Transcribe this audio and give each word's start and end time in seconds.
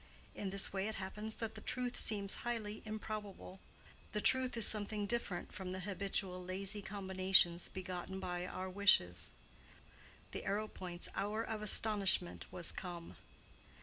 In 0.33 0.49
this 0.49 0.73
way 0.73 0.87
it 0.87 0.95
happens 0.95 1.35
that 1.35 1.53
the 1.53 1.61
truth 1.61 1.95
seems 1.95 2.37
highly 2.41 2.81
improbable. 2.85 3.59
The 4.13 4.19
truth 4.19 4.57
is 4.57 4.65
something 4.65 5.05
different 5.05 5.51
from 5.53 5.73
the 5.73 5.81
habitual 5.81 6.43
lazy 6.43 6.81
combinations 6.81 7.69
begotten 7.69 8.19
by 8.19 8.47
our 8.47 8.67
wishes. 8.67 9.29
The 10.31 10.41
Arrowpoints' 10.43 11.09
hour 11.13 11.43
of 11.43 11.61
astonishment 11.61 12.47
was 12.51 12.71
come. 12.71 13.15